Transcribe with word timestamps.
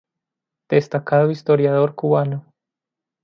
Destacado 0.67 1.29
Historiador 1.29 1.93
Cubano. 1.93 2.51